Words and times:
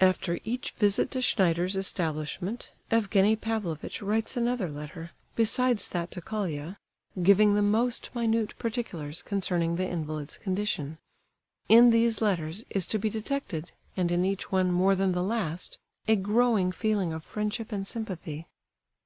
After 0.00 0.38
each 0.44 0.70
visit 0.70 1.10
to 1.10 1.20
Schneider's 1.20 1.76
establishment, 1.76 2.72
Evgenie 2.90 3.36
Pavlovitch 3.36 4.00
writes 4.00 4.34
another 4.34 4.66
letter, 4.70 5.10
besides 5.36 5.90
that 5.90 6.10
to 6.12 6.22
Colia, 6.22 6.78
giving 7.22 7.52
the 7.52 7.60
most 7.60 8.08
minute 8.14 8.58
particulars 8.58 9.20
concerning 9.20 9.76
the 9.76 9.86
invalid's 9.86 10.38
condition. 10.38 10.96
In 11.68 11.90
these 11.90 12.22
letters 12.22 12.64
is 12.70 12.86
to 12.86 12.98
be 12.98 13.10
detected, 13.10 13.72
and 13.94 14.10
in 14.10 14.24
each 14.24 14.50
one 14.50 14.72
more 14.72 14.94
than 14.96 15.12
the 15.12 15.22
last, 15.22 15.78
a 16.08 16.16
growing 16.16 16.72
feeling 16.72 17.12
of 17.12 17.22
friendship 17.22 17.72
and 17.72 17.86
sympathy. 17.86 18.46